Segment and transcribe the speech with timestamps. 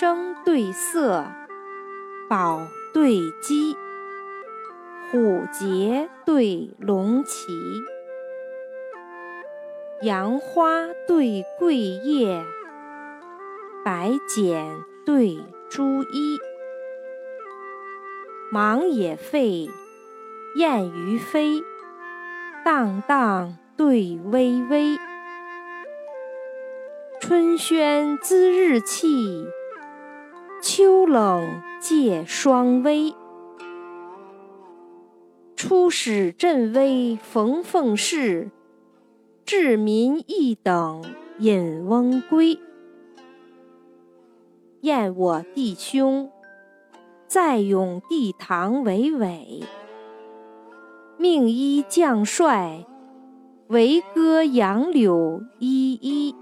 [0.00, 1.26] 声对色，
[2.26, 3.76] 宝对鸡，
[5.10, 7.52] 虎节对龙旗，
[10.00, 12.42] 杨花对桂叶，
[13.84, 16.38] 白茧对朱衣。
[18.50, 19.68] 忙也废，
[20.56, 21.62] 燕于飞，
[22.64, 24.96] 荡荡对微微。
[27.20, 29.46] 春轩滋日气，
[30.62, 33.14] 秋冷借霜微。
[35.56, 38.50] 出使镇威逢凤市，
[39.46, 41.02] 治民一等
[41.38, 42.58] 引翁归。
[44.82, 46.30] 燕我弟兄，
[47.26, 49.62] 在永帝堂为伟。
[51.16, 52.86] 命依将帅，
[53.68, 56.34] 为歌杨柳依依。